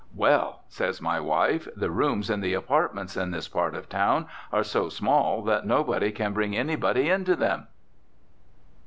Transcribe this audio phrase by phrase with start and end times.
[0.15, 4.63] "Well," says my wife, "the rooms in the apartments in this part of town are
[4.63, 7.67] so small that nobody can bring anybody into them."